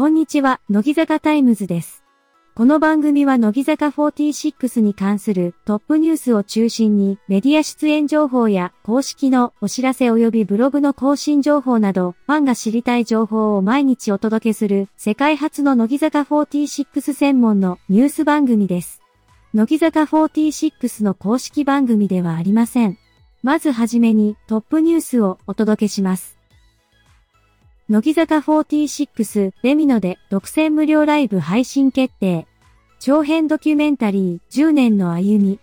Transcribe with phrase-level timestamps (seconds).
[0.00, 2.04] こんにちは、乃木坂タイムズです。
[2.54, 19.02] この番組は乃木坂46に関するトップニュースを中心にメディア出演情報や公式のお知らせ及びブログの更新情報などファンが知りたい情報を毎日お届けする世界初の乃木坂46専門のニュース番組です。
[19.52, 22.96] 乃木坂46の公式番組ではありません。
[23.42, 26.39] まずはじめにトップニュースをお届けします。
[27.90, 32.46] 乃木坂46レミノで独占無料ライブ配信決定。
[33.00, 35.58] 長編ドキュメンタリー10年の歩み。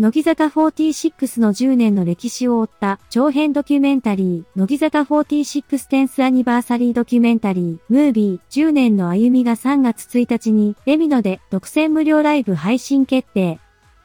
[0.00, 13.60] 乃木坂46の10年の歴史を追った長編ドキュメンタリー、乃木坂 46th アニバーサリードキュメンタリー、ムービー10年の歩みが3月1日にレミノで独占無料ライブ配信決定。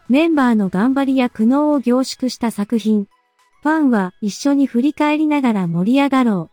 [0.09, 3.07] メンバーの頑張りや苦悩を凝縮した作品。
[3.65, 6.51] ファンは一緒に振り返りながら盛り上がろ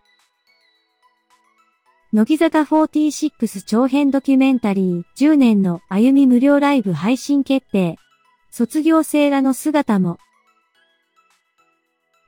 [2.10, 2.16] う。
[2.16, 7.96] 乃木坂46長編ドキュメンタリー10年の歩み無料ライブ配信決定。
[8.50, 10.16] 卒業生らの姿も。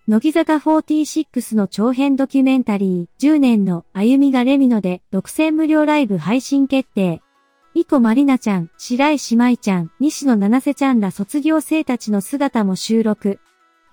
[0.07, 7.23] 乃木坂46の長編ドキュメンタリー10年の歩みがレミノで独占無料ライブ配信決定。
[7.73, 13.41] イコマリナちゃん、白石舞ちゃん、西野七瀬ちゃんら卒業生たちの姿も収録。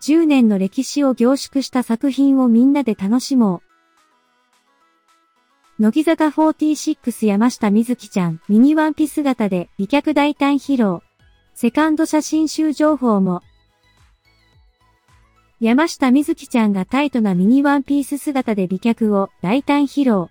[0.01, 3.61] 10年の歴史を凝縮した作品をみんなで楽しも
[5.79, 5.83] う。
[5.83, 10.99] 乃木坂46山下美月ちゃん、ミニワンピ姿で美脚大胆披露。
[11.53, 13.41] セカンド写真集情報も。
[15.59, 20.27] 山下美月ちゃんがタイトなミニワンピース姿で美脚を大胆披露。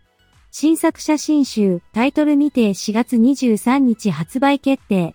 [0.51, 5.15] 新作写真集、タイトル未定4月23日発売決定。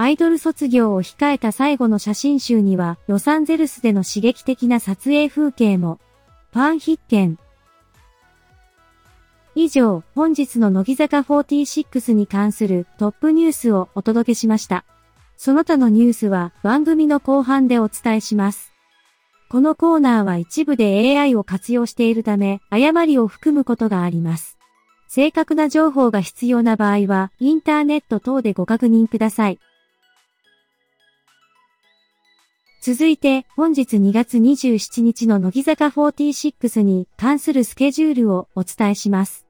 [0.00, 5.98] アイドル卒業を控えた最後の写真集には、ロサンゼルスでの刺激的な撮影風景も。
[6.52, 7.36] ファン必見。
[9.56, 14.84] 以上、本日の乃木坂46に関するトップニュースをお届けしました。
[15.36, 18.72] その他のニュースは番組の後半でお伝えします。
[19.50, 24.58] このコーナーは一部で AI を活用しているため、誤りを含むことがあります。
[25.08, 29.58] 正確な情報が必要な場合は、インターネット等でご確認ください。
[32.88, 39.46] 続いて、本日2月27日の乃木坂46に関するスケジュールをお伝えします。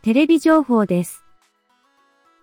[0.00, 1.22] テレビ情報です。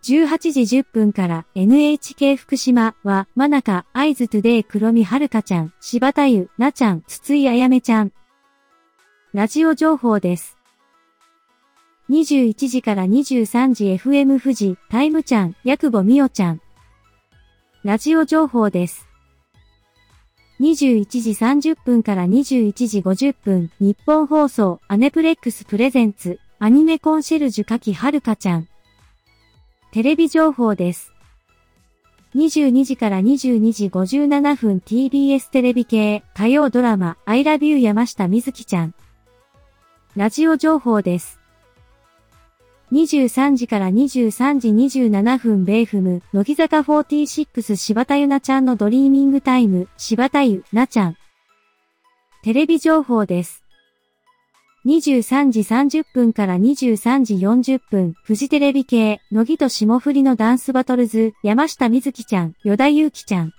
[0.04, 8.12] 18時10分から NHK 福島はまなかあいづ Today 黒見明香ちゃん、柴田柚菜ちゃん、筒井あやめちゃん。
[9.34, 10.60] ラジオ情報です。
[12.12, 16.62] 21時から23時 FM 富士、タイムちゃん、ヤクボみおちゃん。
[17.84, 19.09] ラジオ情報です。
[20.60, 28.68] 21時30分から21時50分、日本放送、アネプレックスプレゼンツ、アニメコンシェルジュかきはるかちゃん。
[29.92, 31.14] テレビ情報です。
[32.36, 38.94] 22時から22時57分 TBS テレビ系火曜ドラマ I love you 山下美月ちゃん。
[40.18, 41.39] ラジオ情報です。
[42.92, 51.16] 23時から23時27分 bayfm、乃木坂46柴田柚菜ちゃんの Dreaming Time、柴田柚菜ちゃん。
[52.42, 53.64] テレビ情報です。
[54.88, 63.54] 23時30分から23時40分、フジテレビ系、乃木と霜降りのダンスバトルズ、山下美月ちゃん、与田祐希ちゃん。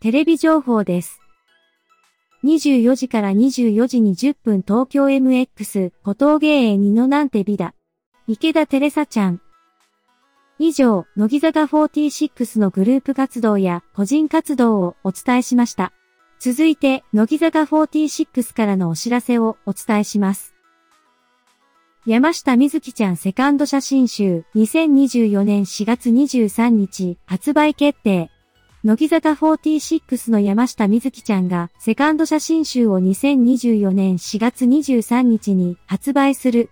[0.00, 1.20] テレビ情報です。
[2.44, 7.74] 24時から24時20分東京 MX、小峠芸二のなんて美だ。
[8.28, 9.40] 池田テレサちゃん。
[10.58, 15.92] 以上、乃木坂46のグループ活動や個人活動をお伝えしました。
[16.40, 20.56] 続いて、乃木坂46からのお知らせをお伝えします。
[22.04, 28.32] 山下美月ちゃんセカンド写真集2024年4月23日発売決定。
[28.82, 36.70] 乃木坂46の山下美月ちゃんがセカンド写真集を2024年4月23日に発売する。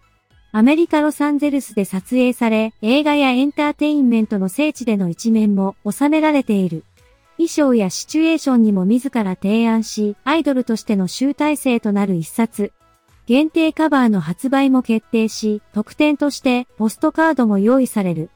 [0.56, 6.84] アメリカ・ロサンゼルスで撮影され、映画やエンターテインメントの聖地での一面も収められている。
[7.38, 12.70] 衣装やシチュエーションにも自ら提案し、アイドルとしての集大成となる一冊。
[13.26, 18.30] 限定カバーの発売も決定し、特典としてポストカードも用意される。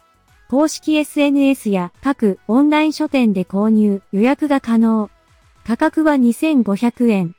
[0.50, 5.08] 公式 SNS や各オンライン書店で購入、予約が可能。
[5.64, 7.36] 価格は2500円。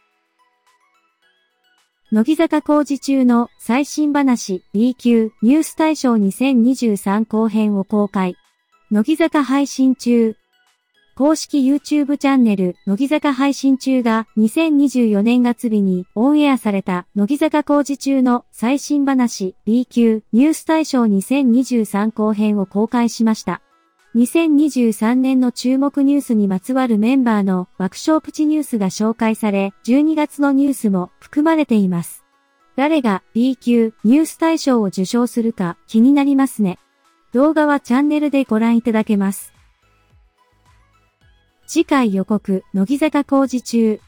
[2.12, 8.36] 乃木坂工事中の最新話 B 級ニュース大賞2023後編を公開。
[8.90, 10.36] 乃木坂配信中。
[11.16, 23.62] 公式 YouTube チャンネル、乃木坂配信中が2024年月日にオンエアされた乃木坂工事中の最新話 B 級ニュース大賞2023後編を公開しました。
[24.20, 32.26] 2023年の注目ニュースにまつわるメンバーの爆笑プチニュースが紹介され、12月のニュースも含まれています。
[32.76, 36.80] 誰が B 級ニュース大賞を受賞するか気になりますね。
[37.32, 39.54] 動画はチャンネルでご覧いただけます。
[41.66, 44.02] 次回予告、乃木坂工事中。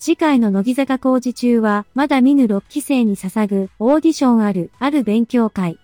[0.00, 5.78] 次回の乃木坂工事中は、まだ見ぬ6期生に捧ぐオーディションある、ある勉強会。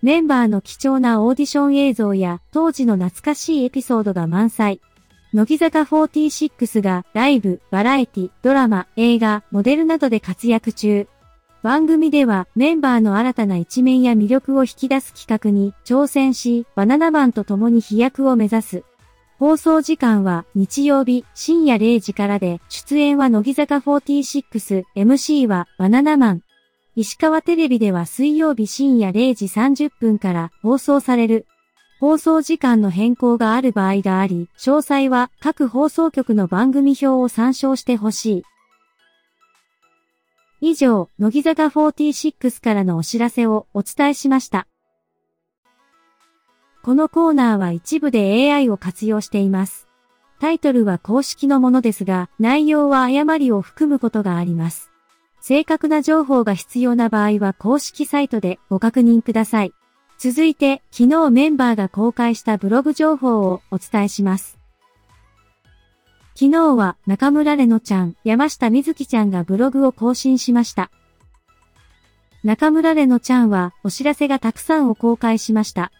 [0.00, 4.80] メンバーの貴重なオーディション映像や当時の懐かしいエピソードが満載。
[5.34, 11.08] 乃木坂46がライブ、バラエティ、ドラマ、映画、モデルなどで活躍中。
[11.62, 18.84] 番組ではメンバーの新たな一面や魅力を引き出す企画に挑戦し、バナナマンと共に飛躍を目指す。
[19.38, 26.42] 放送時間は日曜日深夜0時からで、出演は乃木坂46、MC はバナナマン。
[27.00, 31.46] 石川テレビでは水曜日深夜0時30分から放送される。
[32.00, 38.42] 放送時間の変更がある場合があり、詳細は各放送局の番組表を参照してほしい。
[40.60, 44.66] 以上、乃木坂46からのお知らせをお伝えしました。
[46.82, 49.86] このコーナーは一部で AI を活用しています。
[50.40, 54.87] タイトルは公式のものですが、内容は誤りを含むことがあります。
[55.48, 59.72] 正確な情報が必要な場合は公式サイトでご確認ください。
[60.18, 64.58] 続いて、昨日メンバーが公開したブログ情報をお伝えします。
[66.34, 70.90] 昨日は中村れのちゃん、山下美月ちゃんがブログを更新しました。
[72.44, 75.92] 中村れのちゃんはお知らせがたくさんを公開しました。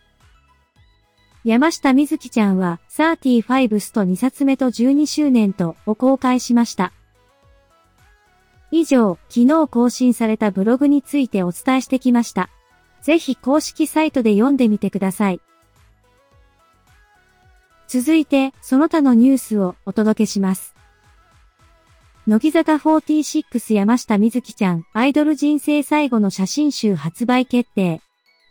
[1.45, 6.93] 山下美月ちゃんは35スト2冊目と12周年とを公開しました。
[8.71, 12.51] 以上、昨日更新されたブログについてお伝えしてきました。
[13.03, 15.41] ぜひ公式サイトで読んでみてください。
[17.87, 20.75] 続いて、その他のニュースをお届けします。
[22.27, 28.03] 乃木坂46山下美月ちゃん、アイドル人生最後の写真集発売決定。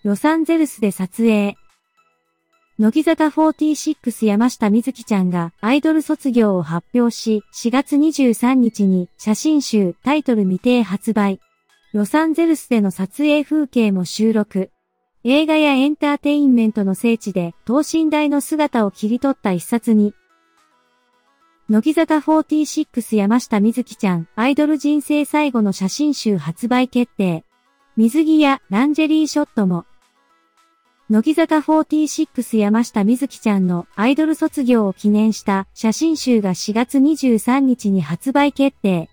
[0.03, 1.55] ロサンゼルスで撮影。
[2.79, 11.39] 乃木坂46山下美月ちゃんがアイドル卒業を発表し、4月23日に写真集タイトル未定発売。
[11.93, 14.69] ロサンゼルスでの撮影風景も収録。
[15.23, 20.13] 映画やエンターテインメントの聖地で等身大の姿を切り取った一冊に、
[21.69, 27.43] 乃木坂46山下美月ちゃん、アイドル人生最後の写真集発売決定。
[27.95, 29.85] 水着やランジェリーショットも。
[31.09, 39.09] 乃木坂46山下美月ちゃんのアイドル卒業を記念した写真集が4月23日に発売決定。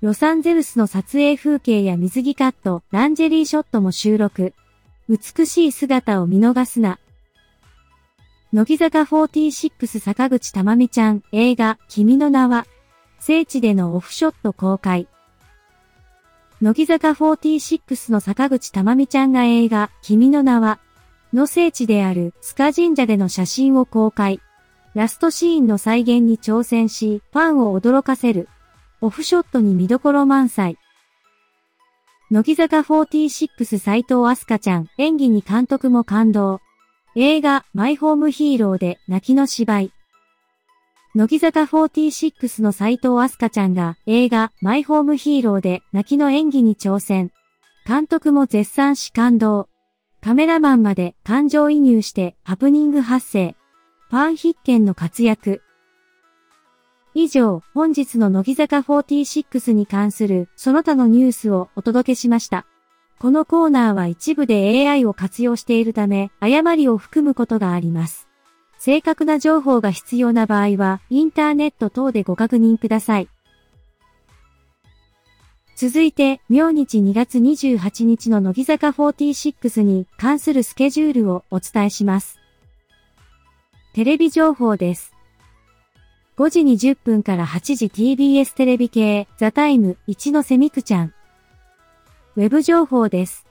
[0.00, 4.54] ロサンゼルスの撮影風景や水着カット、ランジェリーショットも収録。
[5.08, 6.98] 美しい姿を見逃すな。
[8.52, 12.66] 乃木坂46坂口たまみちゃん映画君の名は
[13.20, 15.06] 聖地でのオフショット公開。
[16.60, 20.80] 乃木坂46の坂口たまみちゃんが映画君の名は
[21.32, 24.40] の聖地であるスカ神社での写真を公開。
[24.94, 28.48] ラストシーンの再現に挑戦し、ファンを驚かせる。
[29.00, 30.78] オフショットに見どころ満載。
[32.30, 36.60] 乃木坂46斎藤飛鳥ちゃん演技に監督も感動。
[37.14, 39.92] 映画マイホームヒーローで泣きの芝居。
[41.14, 47.30] 乃木坂46の斎藤飛鳥ちゃんが映画マイホームヒーローで泣きの演技に挑戦。
[47.86, 49.68] 監督も絶賛し感動。
[50.26, 53.54] カメラマンまで感情移入してハプニング発生。
[54.10, 55.62] ファン必見の活躍。
[57.14, 62.66] 以上、本日の乃木坂46に関するその他のニュースをお届けしました。
[63.20, 68.26] このコーナーは一部で AI を活用しているため、誤りを含むことがあります。
[68.78, 73.28] 正確な情報が必要な場合は、インターネット等でご確認ください。
[75.76, 82.40] 続いて、明日2月28日の乃木坂46に関するスケジュールをお伝えします。
[83.92, 85.12] テレビ情報です。
[86.38, 91.12] 5時20分から8時 TBS テレビ系ザタイム1のセミクちゃん。
[92.36, 93.44] ウェブ情報です。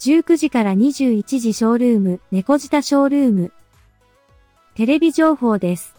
[0.00, 3.52] 19時から21時ショールーム猫舌ショールーム。
[4.74, 5.95] テレビ情報です。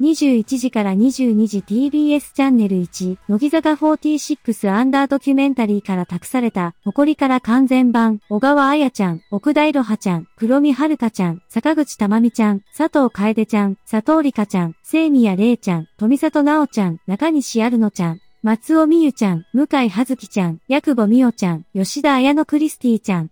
[0.00, 23.30] 21時から22時 TBS チャンネル1、乃木坂46アンダードキュメンタリーから託された、誇りから完全版、小川彩ちゃん、奥田いろはちゃん、黒見遥ちゃん、坂口珠美ちゃん、佐藤楓ちゃん、佐藤里香ちゃん、聖宮玲ちゃん、富里直ちゃん、中西あるのちゃん、松尾美優ちゃん、向井葉月ちゃん、薬母美代ちゃん、吉田彩乃クリスティちゃん。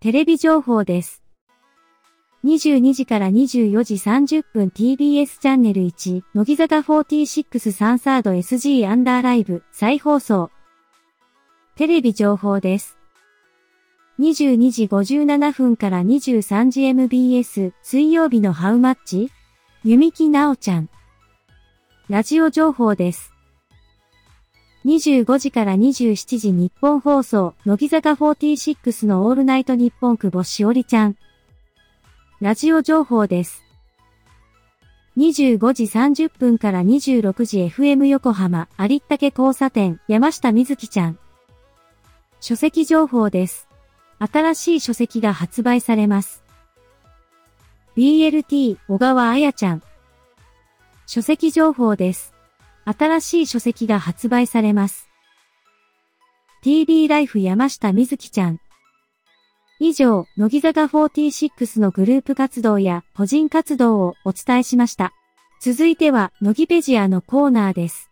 [0.00, 1.22] テレビ情報です。
[2.44, 10.50] 22時から24時30分 TBS チャンネル1、乃木坂46サンサード SG アンダーライブ再放送。
[11.74, 12.96] テレビ情報です。
[14.20, 19.32] 22時57分から23時 MBS 水曜日のハウマッチ
[19.82, 20.88] 弓木直ちゃん。
[22.08, 23.32] ラジオ情報です。
[24.84, 31.16] 25時から27時日本放送、乃木坂46のオールナイト日本久保しおりちゃん。
[32.40, 33.64] ラジオ情報です。
[35.16, 41.18] 25時30分から26時 FM 横浜、有ったけ交差点、山下美月ちゃん。
[42.38, 43.66] 書籍情報です。
[44.20, 46.44] 新しい書籍が発売されます。
[47.96, 49.82] BLT、小川彩ちゃん。
[51.06, 52.34] 書籍情報です。
[52.84, 55.08] 新しい書籍が発売されます。
[56.62, 58.60] TV ライフ山下美月ちゃん。
[59.80, 65.12] 以上、乃木坂46のグループ活動や個人活動をお伝えしました。
[65.60, 68.10] 続いては、乃木ペジアのコーナーです。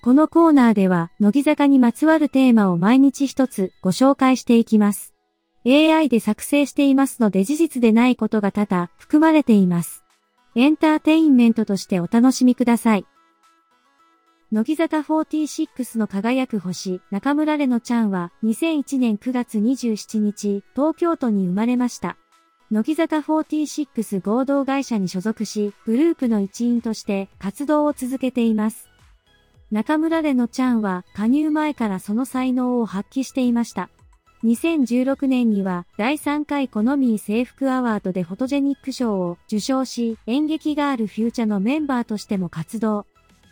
[0.00, 5.14] このコーナーでは、乃木坂にまつわるテーマを毎日一つご紹介していきます。
[5.66, 10.04] AI で作成していますので事実でないことが多々含まれています。
[10.54, 13.06] エンターテインメントとしてお楽しみください。
[14.50, 22.16] 乃木坂46の輝く星、中村れのちゃんは2001年9月27日、東京都に生まれました。
[22.70, 28.88] 乃木坂46合同会社に所属し、グループの一員として活動を続けています。
[29.70, 33.90] 中村れのちゃんは加入前からその才能を発揮していました。
[34.44, 43.04] 2016年には第3回コノミー制服アワードでフォトジェニック賞を受賞し、演劇ガールフューチャーのメンバーとしても活動。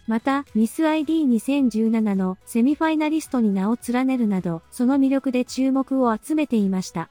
[0.07, 7.11] また、ミス ID2017 のセミファイナリストに名を連ねるなど、その魅力で注目を集めていました。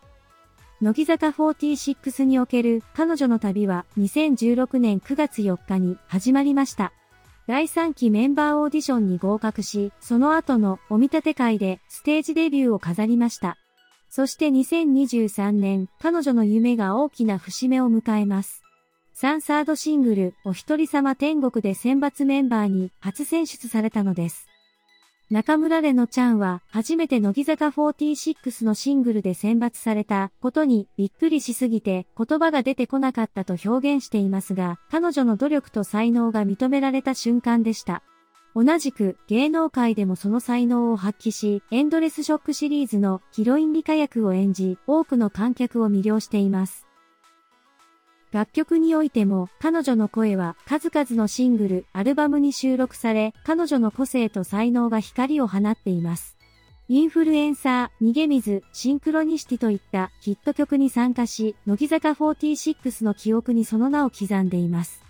[0.82, 6.94] 乃木坂46における彼女の旅は2016年9月4日に始まりました。
[7.48, 13.58] 第3期メンバーオーディションに合格し、その後のお見立て会でステージデビューを飾りました。
[14.10, 18.65] そして2023年、彼女の夢が大きな節目を迎えます。
[19.18, 24.50] サンサードシングル、お一人様天国で選抜メンバーに初選出されたのです。
[25.32, 38.04] 中村れのちゃんは初めて乃木坂46のシングルで選抜されたことにびっくりしすぎて言葉が出てこなかったと表現していますが、彼女の努力と才能が認められた瞬間でした。
[38.54, 46.86] 同じく芸能界でもその才能を発揮し、エンドレスショックシリーズのヒロイン理科役を演じ、多くの観客を魅了しています。
[48.36, 56.36] 楽曲においても彼女の声は数々のシングル、アルバムに収録され、彼女の個性と才能が光を放っています。
[56.90, 65.02] インフルエンサー、逃げ水、シンクロニシティといったヒット曲に参加し、乃木坂46の記憶にその名を刻んでいます。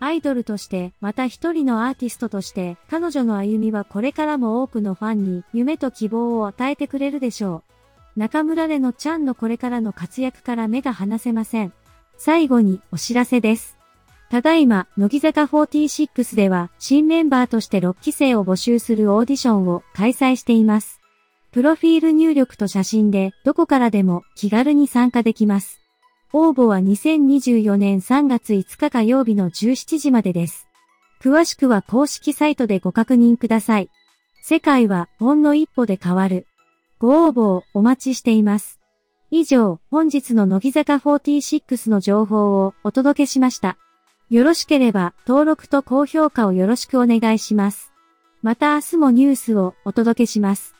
[0.00, 7.75] アイドルとして、また一人のアーティストとして、彼女の歩みはこれからも多くのファンに夢と希望を与えてくれるでしょう。
[8.16, 11.72] 中村れのちゃんのこれからの活躍から目が離せません。
[12.16, 13.76] 最後にお知らせです。
[14.30, 21.00] ただいま、乃木坂46では新メンバーとして6期生を募集するオーディションを開催しています。
[21.52, 25.82] プロフィール入力と写真でどこからでも気軽に参加できます。
[26.32, 30.66] 応募は2024年3月5日火曜日の17時までです。
[31.22, 33.90] 詳しくは公式サイトでご確認ください。
[34.42, 36.46] 世界はほんの一歩で変わる。
[36.98, 38.80] ご応募をお待ちしています。
[39.30, 43.76] 以上、本日の乃木坂46の情報をお届けしました。
[44.30, 47.92] よろしければ登録と高評価をよろしくお願いします。
[48.42, 50.75] また明日もニュースをお届けします。